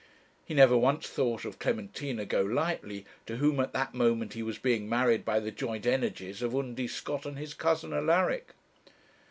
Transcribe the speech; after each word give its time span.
He 0.43 0.55
never 0.55 0.75
once 0.75 1.05
thought 1.07 1.45
of 1.45 1.59
Clementina 1.59 2.25
Golightly, 2.25 3.05
to 3.27 3.35
whom 3.37 3.59
at 3.59 3.71
that 3.73 3.93
moment 3.93 4.33
he 4.33 4.41
was 4.41 4.57
being 4.57 4.89
married 4.89 5.23
by 5.23 5.39
the 5.39 5.51
joint 5.51 5.85
energies 5.85 6.41
of 6.41 6.55
Undy 6.55 6.87
Scott 6.87 7.27
and 7.27 7.37
his 7.37 7.53
cousin 7.53 7.93
Alaric. 7.93 8.53